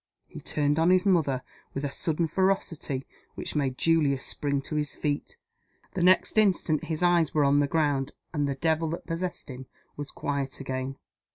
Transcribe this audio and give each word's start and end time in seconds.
He 0.25 0.39
turned 0.41 0.79
on 0.79 0.89
his 0.89 1.05
mother 1.05 1.43
with 1.75 1.85
a 1.85 1.91
sudden 1.91 2.25
ferocity 2.27 3.05
which 3.35 3.53
made 3.53 3.77
Julius 3.77 4.25
spring 4.25 4.59
to 4.63 4.75
his 4.75 4.95
feet. 4.95 5.37
The 5.93 6.01
next 6.01 6.39
instant 6.39 6.85
his 6.85 7.03
eyes 7.03 7.35
were 7.35 7.43
on 7.43 7.59
the 7.59 7.67
ground, 7.67 8.13
and 8.33 8.47
the 8.47 8.55
devil 8.55 8.89
that 8.89 9.05
possessed 9.05 9.47
him 9.49 9.67
was 9.97 10.09
quiet 10.09 10.59
again. 10.59 10.97